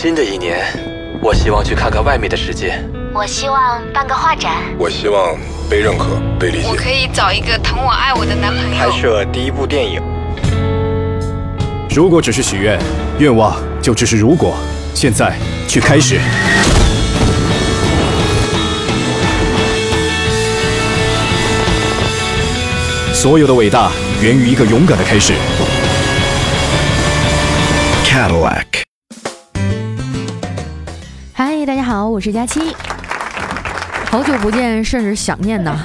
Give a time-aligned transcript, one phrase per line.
[0.00, 0.64] 新的一年，
[1.20, 2.80] 我希望去看看外面的世界。
[3.12, 4.52] 我希望办个画展。
[4.78, 5.36] 我希望
[5.68, 6.68] 被认可、被理解。
[6.68, 8.78] 我可以找一个疼我爱我的男朋友。
[8.78, 10.00] 拍摄第一部电影。
[11.90, 12.78] 如果只是许愿，
[13.18, 14.54] 愿望就只是如果。
[14.94, 15.34] 现在
[15.66, 16.20] 去开始。
[23.12, 23.90] 所有的伟大
[24.22, 25.32] 源于一个勇敢的开始。
[28.04, 28.77] Cadillac。
[31.98, 32.60] 好，我是佳期。
[34.06, 35.76] 好久不见，甚是想念呐。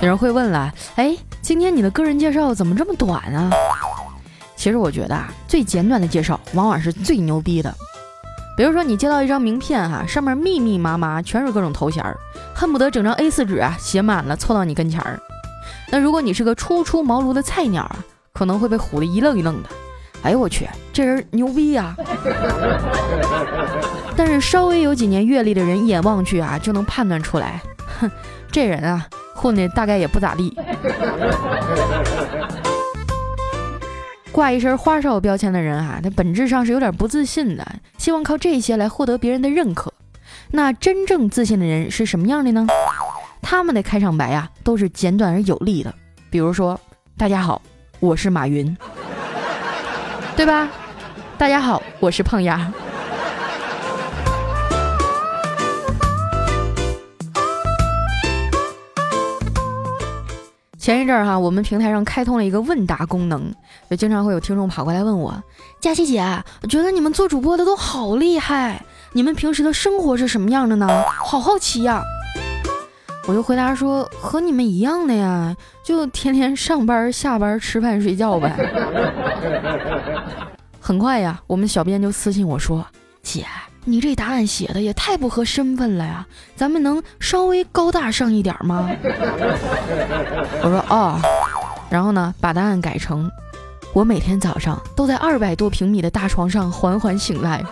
[0.00, 3.48] 有人会问了，哎，今天你的个人介绍怎么这么短啊？
[4.56, 7.72] 其实我觉得啊，最简短的介绍往往是最牛逼的。
[8.56, 12.16] 比如说，你接到一张名片哈，上面密密麻麻全是各种头衔儿，
[12.52, 15.16] 恨不得整张 A4 纸啊写满了凑到你跟前儿。
[15.92, 17.98] 那如果你是个初出茅庐的菜鸟啊，
[18.32, 19.68] 可能会被唬得一愣一愣的。
[20.22, 21.94] 哎呦我去，这人牛逼呀！
[24.16, 27.60] 但是稍微有几年阅历的人一眼望去啊，就能判断出来，
[28.00, 28.10] 哼，
[28.50, 30.56] 这人啊混的大概也不咋地。
[34.30, 37.66] 挂一身花哨标签的人啊，他本质上是有点不自信的，
[37.98, 39.92] 希望靠这些来获得别人的认可。
[40.50, 42.66] 那真正自信的人是什么样的呢？
[43.42, 45.92] 他们的开场白啊，都是简短而有力的。
[46.30, 46.80] 比如说
[47.18, 47.60] ：“大家好，
[48.00, 48.76] 我是马云，
[50.36, 50.68] 对吧
[51.36, 52.72] ？”“大家好，我是胖丫。”
[60.84, 63.50] 前一阵儿哈，我们平台上开通了一个问答功能，
[63.88, 65.34] 就经常会有听众跑过来问我
[65.80, 66.22] ：“佳琪姐，
[66.60, 70.86] 我觉得你们做主播的都好厉害，你们平时的生活是什么样的呢？
[71.08, 72.02] 好好奇呀。”
[73.26, 78.54] 我就回答说，和你们一样的呀，就天天上班、下班、吃饭、睡觉呗。
[80.78, 82.84] 很快呀，我们小编就私信我说
[83.24, 83.46] ：“姐，
[83.84, 86.26] 你这答案写的也太不合身份了呀，
[86.56, 88.90] 咱们能稍微高大上一点吗？”
[90.62, 91.20] 我说：“哦。”
[91.90, 93.30] 然后呢，把答案改成
[93.92, 97.62] ：“我每天早上都在二百多平米的大床上缓缓醒来，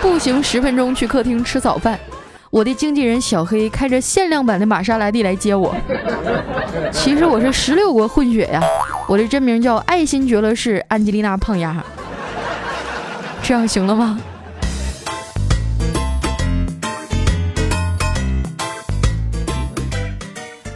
[0.00, 1.98] 步行十分钟去客厅吃早饭。”
[2.50, 5.74] 我的经纪人小黑开着限量版的玛莎拉蒂来接我。
[6.90, 8.62] 其实我是十六国混血呀，
[9.06, 11.76] 我的真名叫爱新觉罗氏安吉丽娜胖丫。
[13.42, 14.18] 这样行了吗？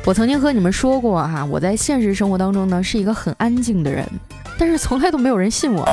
[0.05, 4.05] 我曾经和你们说过哈，我在现实生活当中呢是一个很安静的人，
[4.59, 5.89] 但是从来都没有人信我。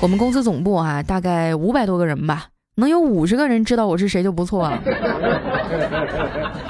[0.00, 2.46] 我们公司总部啊，大概五百多个人吧。
[2.76, 4.82] 能有五十个人知道我是谁就不错了。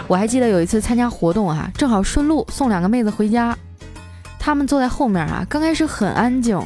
[0.09, 3.57] 我还记得有一次参加活动啊，正好顺路送两个妹子回家，
[4.39, 6.61] 她们坐在后面啊，刚开始很安静，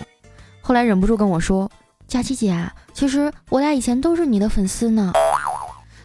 [0.62, 1.70] 后来忍不住跟我说
[2.08, 2.56] ：“佳琪姐，
[2.92, 5.12] 其实我俩以前都是你的粉丝呢。”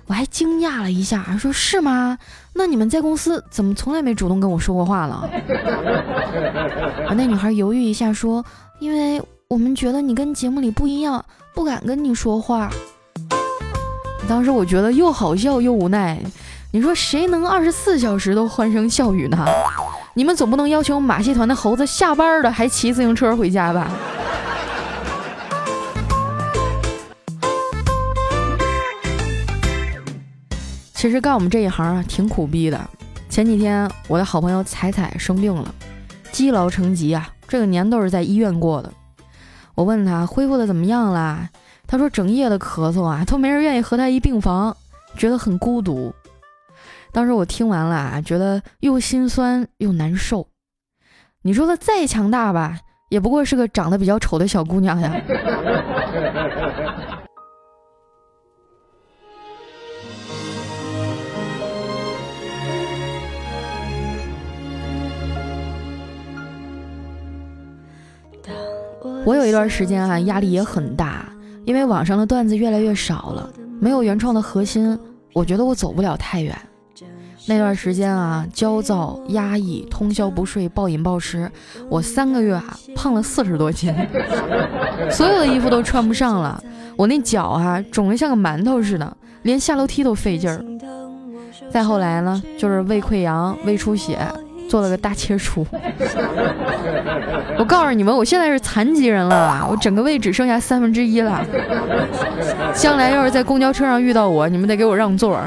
[0.10, 2.18] 我还惊讶了一下，说是吗？
[2.54, 5.30] 那你们在公司怎么从来没主动跟我说过话了？
[7.16, 8.44] 那女孩犹豫一下说
[8.82, 12.72] ：“因为我们觉得你跟节目里不一样，不敢跟你说话。”
[14.28, 16.20] 当时我觉得又好笑又无奈，
[16.72, 19.46] 你说谁能二十四小时都欢声笑语呢？
[20.16, 23.88] 你们总不能要求马戏团的猴子下班了还骑自行车回家吧？
[31.00, 32.78] 其实干我们这一行啊，挺苦逼的。
[33.30, 35.74] 前几天我的好朋友彩彩生病了，
[36.30, 38.92] 积劳成疾啊，这个年都是在医院过的。
[39.76, 41.48] 我问他恢复的怎么样了？
[41.88, 44.76] 他说：“整夜的咳嗽啊，都没人愿意和他一病房，
[45.16, 46.14] 觉得很孤独。”
[47.14, 50.50] 当时我听完了啊，觉得又心酸又难受。
[51.44, 52.78] 你说他再强大吧，
[53.08, 55.16] 也不过是个长得比较丑的小姑娘呀。
[69.30, 71.24] 我有一段时间啊，压力也很大。
[71.64, 73.48] 因为网上的段子越来越少了，
[73.80, 74.98] 没有原创的核心，
[75.34, 76.58] 我觉得我走不了太远。
[77.46, 81.48] 那段时间啊，焦躁、压抑、通宵不睡、暴饮暴食，
[81.90, 83.94] 我三个月啊胖了四十多斤，
[85.12, 86.60] 所有的衣服都穿不上了。
[86.98, 90.66] 我那脚啊肿得像个馒头似的，连下楼梯都费劲儿。
[91.70, 94.18] 再后来呢，就是胃溃疡、胃出血。
[94.70, 95.66] 做了个大切除，
[97.58, 101.44] 我告诉你们，我现在是残疾人了，我整个胃只剩下三分之一了。
[102.76, 105.40] 将来要是在公交车上遇到我，你们得给我让座。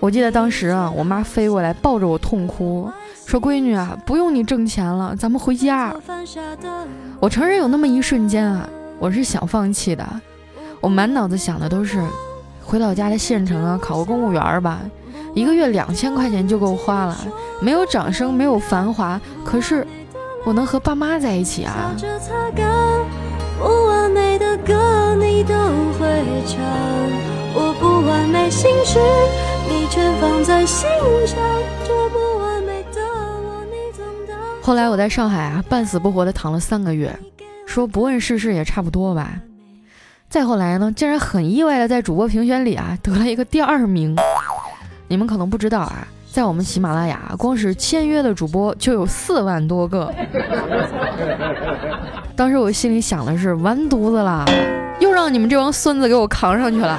[0.00, 2.90] 我记得当时啊，我妈飞过来抱着我痛哭，
[3.26, 5.94] 说闺女啊，不用你挣钱了，咱们回家。
[7.20, 8.66] 我承认有那么一瞬间啊，
[8.98, 10.06] 我是想放弃的。
[10.80, 12.00] 我满脑子想的都是
[12.66, 14.80] 回老家的县城啊，考个公务员吧，
[15.34, 17.16] 一个月两千块钱就够花了，
[17.62, 19.86] 没有掌声，没有繁华，可是
[20.44, 21.94] 我能和爸妈在一起啊。
[34.60, 37.16] 后来我在上海啊，半死不活的躺了三个月，
[37.64, 39.40] 说不问世事也差不多吧。
[40.28, 44.14] 再后来呢，竟然很意外的在主播评选里啊 得了一个第二名。
[45.08, 50.12] 你们可能不知道啊，在我们喜马拉雅，光是签约的主播就有四万多个。
[52.34, 54.44] 当时我心里想的是，完犊子了，
[55.00, 56.98] 又让你们这帮孙子给我扛上去了。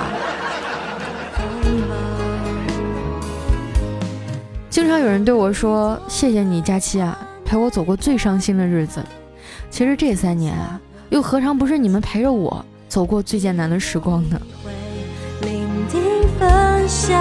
[4.69, 9.03] 经常有人对我说：“谢谢你，佳期啊，陪我走过最伤心的日子。”
[9.69, 12.63] 其实这三年啊，又何尝不是你们陪着我
[12.97, 14.41] 走过最艰难的时光呢？
[15.41, 16.01] 聆听
[16.39, 17.15] 分享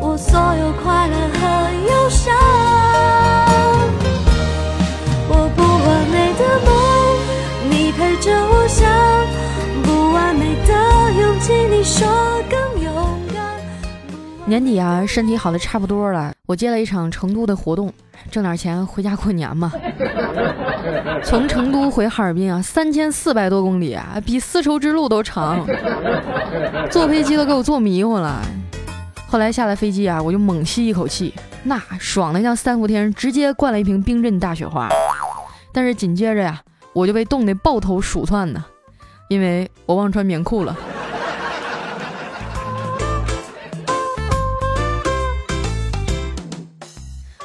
[0.00, 1.38] 我所有快乐和
[1.86, 2.34] 忧伤，
[5.28, 6.72] 我不完美的梦，
[7.68, 8.88] 你陪着我想；
[9.82, 10.72] 不完美的
[11.20, 12.08] 勇气，你说
[12.48, 12.73] 更。
[14.46, 17.90] 年底啊，身体好的差不多了，我接了一场成都的活动，
[18.30, 19.72] 挣点钱回家过年嘛。
[21.24, 25.66] 从成都回哈尔滨啊，三千四百多公里啊，比丝绸之路都长，
[26.90, 28.42] 坐飞机都给我坐迷糊了。
[29.26, 31.32] 后来下了飞机啊，我就猛吸一口气，
[31.62, 34.90] 那爽的像三伏天直接灌了一瓶冰镇大雪花。
[35.72, 36.60] 但是紧接着呀，
[36.92, 38.62] 我就被冻得抱头鼠窜呢，
[39.28, 40.76] 因为我忘穿棉裤了。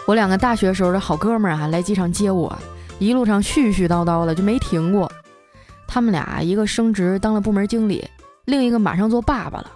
[0.09, 2.51] 我两个大学时候的好哥们儿啊，来机场接我，
[2.97, 5.11] 一路上絮絮叨叨的就没停过。
[5.87, 8.03] 他们俩一个升职当了部门经理，
[8.45, 9.69] 另一个马上做爸爸了。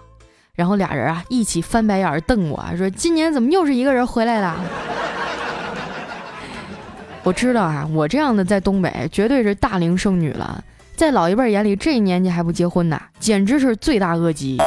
[0.56, 4.60] 然后俩人啊一起翻白眼瞪我说：“今年怎么又是一个人回来了？”
[7.22, 10.64] 我知道啊，我这样的在东北绝对是大龄剩女了，
[10.96, 14.58] 在老一辈眼里，这年纪还不结婚呢，简直是罪大恶极。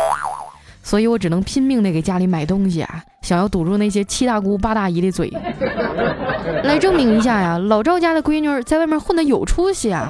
[0.87, 5.29] 所以我只能拼命的给家里买东西啊，想要堵住那些七大姑八大姨的嘴，
[6.63, 10.09] 来证明一下呀，老赵家的闺女在外面混的有出息啊。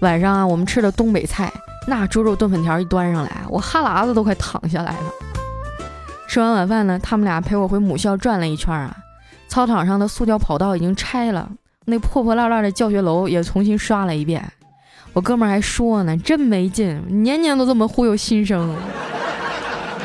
[0.00, 1.50] 晚上啊，我们吃的东北菜，
[1.88, 5.10] 那猪肉炖粉条一端上来，我哈喇子都快淌下来了。
[6.28, 8.94] 吃完晚饭呢，他们俩陪我回母校转了一圈啊，
[9.48, 11.48] 操场上的塑胶跑道已经拆了。
[11.88, 14.44] 那破破烂烂的教学楼也重新刷了一遍，
[15.12, 18.76] 我哥们儿还说呢，真没劲，年年都这么忽悠新生。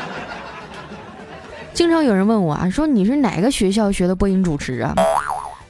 [1.74, 4.94] 经常有人问我啊，说你是哪个学校学的播音主持啊？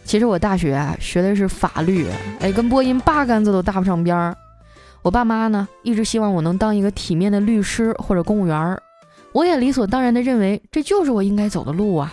[0.04, 2.06] 其实我大学啊学的是法律，
[2.40, 4.36] 哎，跟播音八竿子都搭不上边儿。
[5.00, 8.82] 我爸妈呢一直希望我能当一个体面的律师或者公务员儿，
[9.32, 12.12] 我也理所当然的认为这就是我应该走的路啊。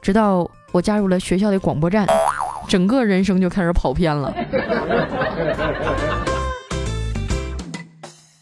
[0.00, 2.04] 直到我加入了学校的广播站。
[2.72, 4.34] 整个人生就开始跑偏了。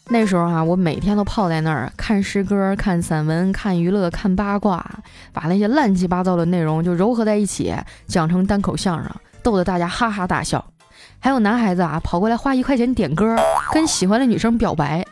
[0.07, 4.89] 那时候啊，我每天都泡在那儿看诗歌、看散文、看娱乐、看八卦，
[5.33, 7.75] 把那些乱七八糟的内容就糅合在一起，
[8.07, 9.11] 讲成单口相声，
[9.43, 10.65] 逗得大家哈哈大笑。
[11.19, 13.35] 还有男孩子啊，跑过来花一块钱点歌，
[13.73, 15.05] 跟喜欢的女生表白。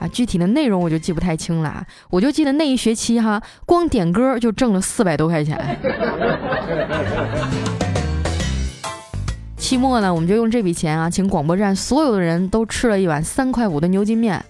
[0.00, 5.78] 啊，具体的内容我就记不太清了，我就记得那一学期哈，光点歌就挣了四百多块钱。
[9.58, 14.42] 期末呢，我们就用这笔钱啊，请广播站所有的人都吃了一碗三块五的牛筋面，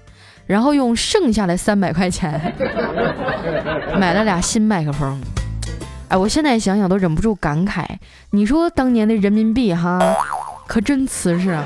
[0.46, 2.54] 然后用剩下的三百块钱
[3.98, 5.20] 买了俩新麦克风。
[6.08, 7.84] 哎，我现在想想都忍不住感慨，
[8.30, 9.98] 你说当年的人民币哈，
[10.68, 11.64] 可真瓷实啊！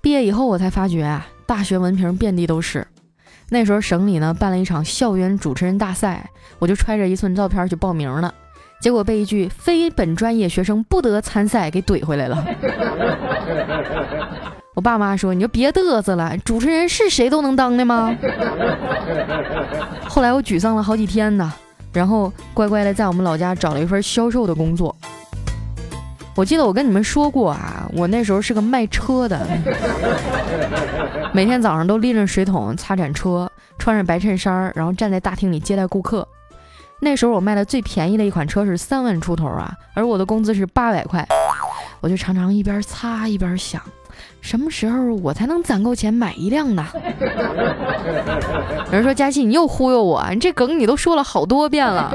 [0.00, 2.86] 毕业以后我才发觉啊，大学文凭遍地都是。
[3.48, 8.32] 那时候省里呢办了一场校园主持人大赛，我就揣着一寸照片去报名了，
[8.80, 12.44] 结果被一句“非本专业学生不得参赛”给怼回来了。
[14.74, 18.14] 我爸妈说：“你就别嘚瑟了，主持人是谁都能当的吗？”
[20.08, 21.52] 后来我沮丧了好几天呢，
[21.92, 24.94] 然后乖乖的在我们老家找了一份销售的工作。
[26.36, 29.46] 我记得我跟你们说过啊，我那时候是个卖车的，
[31.32, 36.28] 每天早上都拎着水桶擦铲车，穿着白衬衫，然后站在大厅里接待顾客。
[37.00, 41.26] 那时候我卖的最便宜的一款车是三万出头啊，而我的工资是八百块。
[42.02, 43.80] 我就常常一边擦一边想，
[44.42, 46.86] 什么时候我才能攒够钱买一辆呢？
[48.86, 52.14] 有人说佳琪，你又忽悠我，你这梗你都说了好多遍了，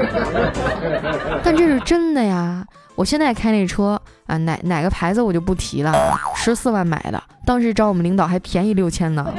[1.42, 2.64] 但这是真的呀。
[3.02, 5.92] 我现在开那车啊，哪哪个牌子我就不提了，
[6.36, 9.26] 十四万买的，当时找我们领导还便宜六千呢。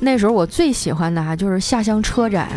[0.00, 2.48] 那时候我最喜欢的哈就是下乡车展，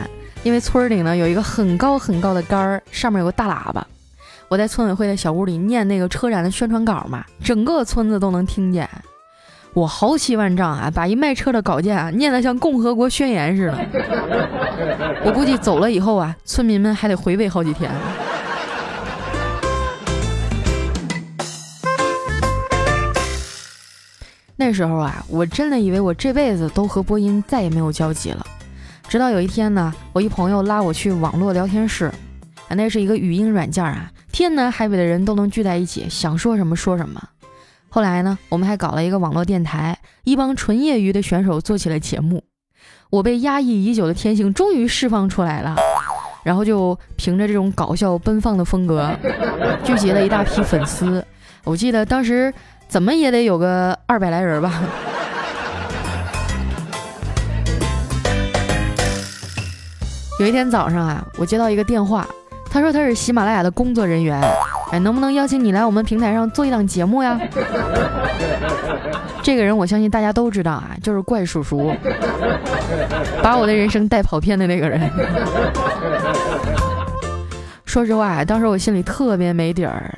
[0.42, 3.86] 因为村里呢有一个很高很高的杆儿，上面有个大喇叭，
[4.48, 8.90] 我在村委会的小屋里念那个车展的宣传稿嘛，整个村子都能听见。
[9.76, 13.78] 我豪气万丈啊，把一卖车的稿件啊念得像共和国宣言似的。
[15.26, 17.92] 我估计走了以后啊，村民们还得回味好几天。
[24.56, 28.48] 那时候啊，我真的以为我这辈子都和播音再也没有交集了。
[29.10, 32.06] 直到有一天呢，我一朋友拉我去网络聊天室，
[32.70, 37.22] 啊，那是一个语音软件啊，天南海北的人都能聚在一起，想说什么说什么。
[37.96, 42.44] 后来呢，我们还搞了一个网络电台，一帮纯业余的选手做起了节目。
[43.10, 45.78] 我被压抑已久的天性终于释放出来了，
[46.44, 49.10] 然后就凭着这种搞笑奔放的风格，
[49.86, 51.26] 聚集了一大批粉丝。
[51.64, 52.54] 我记得当时。
[52.88, 54.72] 怎么也得有个二百来人吧。
[60.40, 62.28] 有一天早上啊，我接到一个电话，
[62.70, 64.40] 他说他是喜马拉雅的工作人员，
[64.96, 67.38] 哎，能不能邀请你来我们平台上做一档节目呀？
[69.44, 71.94] 这个人我相信大家都知道啊，就是怪叔叔，
[73.44, 75.12] 把我的人生带跑偏的那个人。
[77.84, 80.18] 说实话，当时我心里特别没底儿。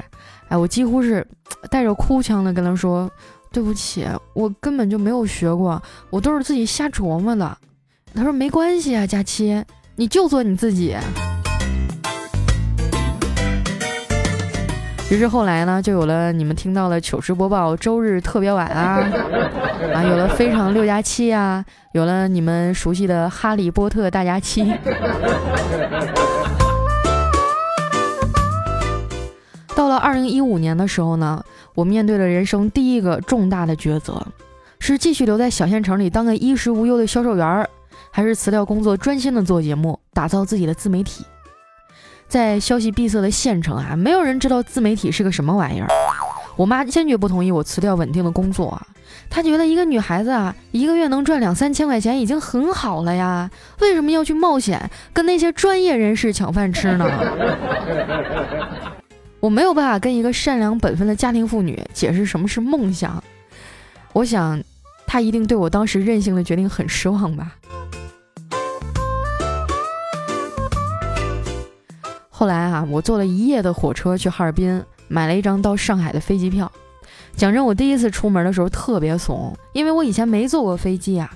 [0.49, 1.25] 哎，我几乎是
[1.71, 3.09] 带着哭腔的跟他说
[3.51, 5.81] ：“对不起，我根本就没有学过，
[6.11, 7.57] 我都是自己瞎琢磨的。”
[8.13, 9.63] 他说：“没关系啊，佳期，
[9.95, 10.95] 你就做你自己。”
[15.09, 18.99] 于是后来呢，就有了你们听到的糗事播报周日特别晚啊，
[19.93, 24.69] 啊，有了非常六加七啊，有了你们熟悉的哈利波特大家期。
[29.73, 31.41] 到了二零一五年的时候呢，
[31.73, 34.21] 我面对了人生第一个重大的抉择，
[34.79, 37.65] 是继续留在小县城里当个衣食无忧的销售员，
[38.11, 41.23] 还是辞掉工作专心的做节目，打造自己的自媒体。
[42.27, 45.87] 在消息闭塞的县城啊，没有人知道自媒体是个什么玩意儿。
[46.55, 48.87] 我妈坚决不同意我辞掉稳定的工作啊，
[49.29, 57.07] 她觉得一个女孩子啊，一个月能赚两三千块钱已经很好了呀，为什么要去冒险跟那些专业人士抢饭吃呢？
[59.39, 63.23] 我没有办法跟一个善良本分的家庭妇女解释什么是梦想，
[64.13, 64.59] 我想，
[65.05, 67.55] 她一定对我当时任性的决定很失望吧。
[72.39, 76.71] 后来啊，我坐了一夜的火车去哈尔滨，买了一张到上海的飞机票。
[77.35, 81.31] 讲真，我第一次出门的时候特别怂，因为我以前没坐过飞机啊。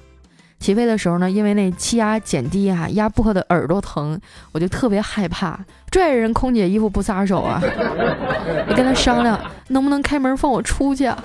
[0.59, 7.59] 起飞的时候呢，因为那气压减低啊，压迫的耳朵疼，我就特别害怕，拽着人空姐衣服不撒手啊。
[7.63, 9.39] 我跟他商量，
[9.69, 11.05] 能不能开门放我出去？
[11.05, 11.17] 啊？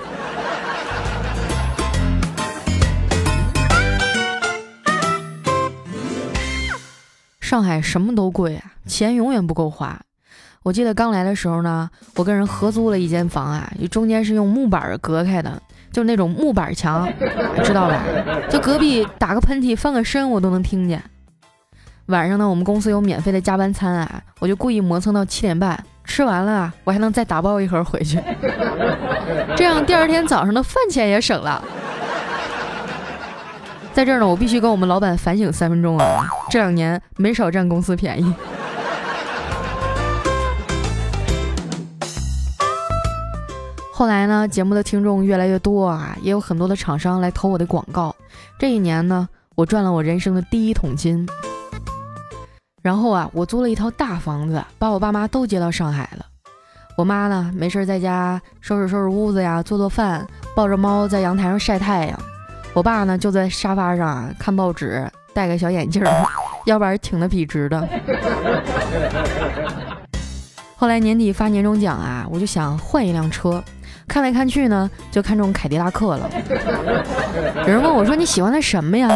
[7.46, 9.96] 上海什么都贵啊，钱永远不够花。
[10.64, 15.62] 我记得刚来的时候呢，我跟人合租了一间房啊，中间是用木板隔开的。
[15.92, 17.08] 就是那种木板墙，
[17.62, 18.02] 知道吧？
[18.50, 21.00] 就隔壁打个喷嚏、翻个身，我都能听见。
[22.06, 28.20] 晚上呢，我们公司有免费的加班餐啊，我就故意磨蹭到七点半，吃完了我还能再打包一盒回去，
[29.54, 31.62] 这样第二天早上的饭钱也省了。
[33.96, 38.24] 在这儿呢，我必须跟我们老板反省三分钟啊，这两年没少占公司便宜。
[43.90, 48.14] 后来呢，节目的听众越来越多啊，也有很多的厂商来投我的广告。
[48.58, 51.26] 这一年呢，我赚了我人生的第一桶金。
[52.82, 56.26] 然后啊，我租了一套大房子，把我爸妈都接到上海了。
[56.98, 62.20] 我妈呢，没事在家收拾收拾屋子呀，做做饭，抱着猫在阳台上晒太阳。
[62.76, 66.02] 我爸呢，就在沙发上啊看报纸，戴个小眼镜，
[66.66, 67.88] 要不然挺的笔直的。
[70.76, 73.64] 后来年底发年终奖啊，我就想换一辆车。
[74.06, 76.28] 看来看去呢，就看中凯迪拉克了。
[77.62, 79.10] 有人问我说：“你喜欢它什么呀？”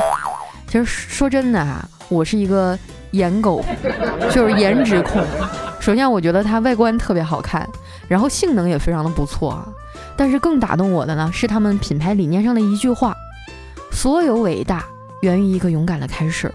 [0.67, 2.79] 其实说真的啊，我是一个
[3.11, 3.63] 颜狗，
[4.31, 5.23] 就是颜值控。
[5.81, 7.69] 首先，我觉得它外观特别好看，
[8.09, 9.69] 然后性能也非常的不错啊。
[10.17, 13.15] 但是更打动我的呢，是他们品牌理念上的一句话
[13.91, 14.85] ：“所有伟大
[15.23, 16.51] 源于一个勇敢的开始。”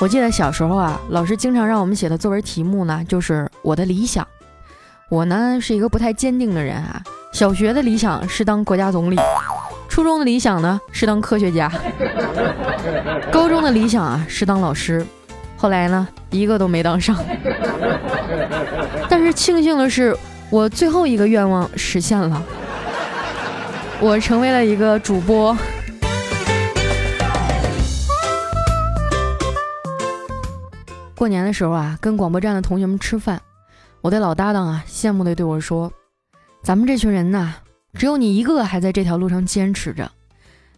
[0.00, 4.26] 我记得小时候啊，老师经常让我们写的作文题目呢，就是我的理想。
[5.08, 7.00] 我呢是一个不太坚定的人啊。
[7.32, 9.16] 小学的理想是当国家总理，
[9.88, 11.70] 初中的理想呢是当科学家，
[13.32, 15.04] 高中的理想啊是当老师，
[15.56, 17.16] 后来呢一个都没当上。
[19.08, 20.16] 但是庆幸的是，
[20.50, 22.42] 我最后一个愿望实现了，
[24.00, 25.56] 我成为了一个主播。
[31.14, 33.40] 过年的时候啊，跟广播站的同学们吃饭，
[34.02, 35.90] 我的老搭档啊，羡慕的对我说
[36.62, 37.54] ：“咱们这群人呐，
[37.94, 40.10] 只有你一个还在这条路上坚持着，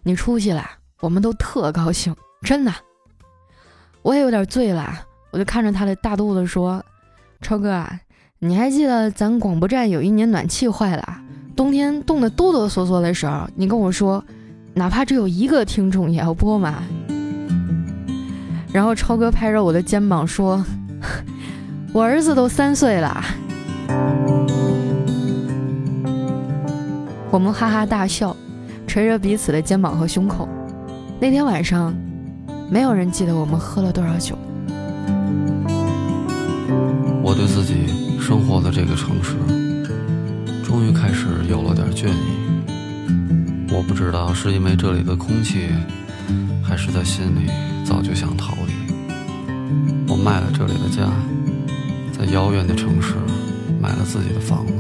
[0.04, 0.64] 你出息了，
[1.00, 2.73] 我们都特高兴，真的。”
[4.02, 6.85] 我也有点醉了，我就看着他的大肚子说
[7.42, 7.99] ：“超哥啊，
[8.38, 11.20] 你还记得咱广播站有一年暖气坏了，
[11.56, 14.22] 冬天冻得哆哆嗦嗦的时候，你跟我说，
[14.75, 16.82] 哪怕只有一个听众也要播嘛？”
[18.70, 20.62] 然后超哥拍着我的肩膀说
[21.94, 23.25] ：“我儿子都三岁了。”
[27.30, 28.36] 我们哈哈大笑，
[28.86, 30.46] 捶着彼此的肩膀和胸口。
[31.18, 31.94] 那天晚上，
[32.70, 34.36] 没有人记得我们喝了多少酒。
[37.22, 37.86] 我对自己
[38.20, 39.34] 生活的这个城市，
[40.62, 43.73] 终于开始有了点倦意。
[43.73, 45.69] 我不知道是因为这里的空气，
[46.62, 47.50] 还是在心里
[47.85, 48.73] 早就想逃离。
[50.09, 51.11] 我卖了这里的家，
[52.12, 53.15] 在遥远的城市
[53.81, 54.73] 买了自己的房子。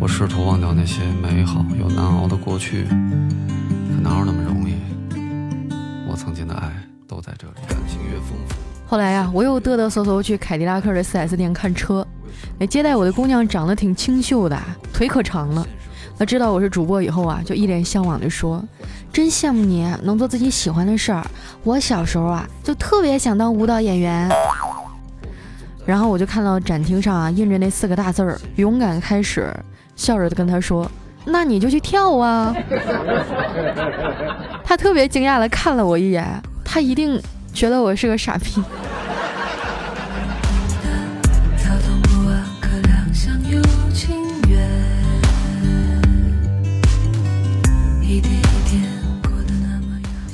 [0.00, 4.74] 我试图忘掉那些美好又难熬的过去，可哪有那么容易？
[6.08, 6.72] 我曾经的爱
[7.06, 7.54] 都在这里。
[7.68, 8.54] 感情越丰富。
[8.86, 12.06] 后来呀，我又嘚嘚瑟瑟去凯迪拉克的 4S 店看车。
[12.58, 14.58] 那接待我的姑娘长得挺清秀的，
[14.92, 15.66] 腿可长了。
[16.18, 18.62] 她知道我是主播以后啊，就一脸向往地说
[19.12, 21.24] ：“真羡慕你能做自己喜欢的事儿。
[21.62, 24.28] 我小时候啊，就特别想当舞蹈演员。”
[25.86, 29.54] 然后我就看到展厅上啊印着那四个大字儿“勇敢开始”，
[29.94, 30.90] 笑着跟她说
[31.24, 32.52] ：“那你就去跳啊！”
[34.64, 36.26] 她特别惊讶地看了我一眼，
[36.64, 37.22] 她一定
[37.54, 38.60] 觉得我是个傻逼。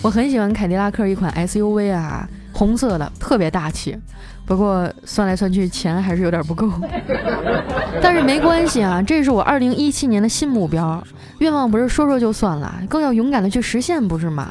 [0.05, 3.97] 我很喜欢凯迪拉克一款 SUV 啊，红色的，特别大气。
[4.45, 6.71] 不过算来算去，钱还是有点不够。
[8.03, 11.03] 但是没关系啊，这是我2017年的新目标。
[11.39, 14.51] 愿望不是说说就算了，更要勇敢的去实现，不是吗？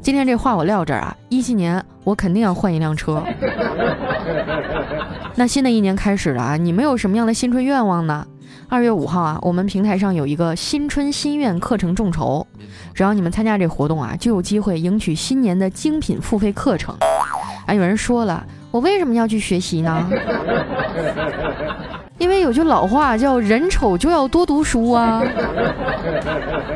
[0.00, 3.22] 今天这话我撂这儿啊，17年我肯定要换一辆车。
[5.34, 8.26] 那新的一年开始了啊，你们有什么样的新春愿望呢？
[8.68, 12.45] 二月五号啊，我们平台上有一个新春心愿课程众筹，
[12.96, 16.96] 只要你们参加这活动啊，就有机会赢取新年的精品付费课程。
[17.66, 20.08] 啊，有人说了，我为什么要去学习呢？
[22.16, 25.22] 因为有句老话叫“人丑就要多读书”啊。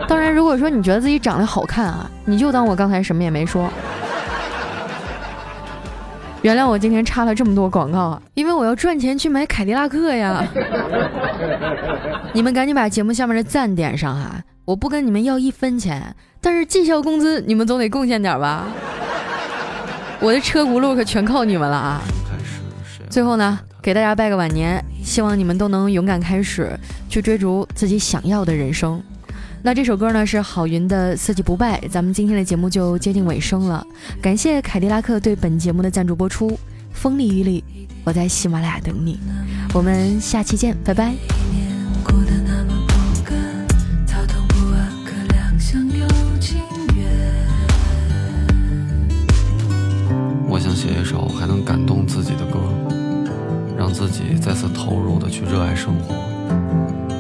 [0.06, 3.70] 当然，如果说你觉得自己长得好看啊，你就当我刚才什么也没说。
[6.42, 10.44] 原谅我今天插了这么多广告啊，因为我要赚钱去买凯迪拉克呀。
[12.34, 18.66] 你们赶紧把节目下面的赞点上哈，我不跟你们要一分钱，但是绩效工资你们总得贡献点吧。
[20.20, 22.02] 我的车轱辘可全靠你们了啊！
[23.08, 29.02] 最后呢，给大家拜个晚年，希望你们都能勇敢开始，去追逐自己想要的人生。
[29.62, 33.86] 那这首歌呢是郝云的《四季不败》，咱们今天的节目就接近尾声了。
[34.22, 36.58] 感谢凯迪拉克对本节目的赞助播出。
[36.92, 37.64] 风里雨里，
[38.04, 39.18] 我在喜马拉雅等你。
[39.72, 41.14] 我们下期见，拜拜。
[55.70, 56.12] 爱生活。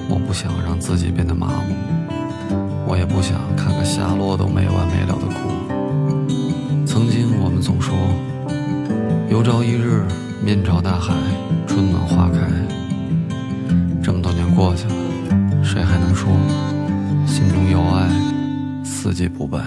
[0.08, 1.74] 我不想让自己变得麻木。
[2.88, 6.84] 我也不想看个下落都没完没了的哭。
[6.84, 7.94] 曾经我们总说，
[9.30, 10.04] 有朝一日
[10.44, 11.14] 面朝大海，
[11.68, 12.40] 春暖花开。
[14.02, 14.94] 这么多年过去了，
[15.62, 16.28] 谁还能说
[17.24, 18.10] 心中有爱，
[18.82, 19.60] 四季不败？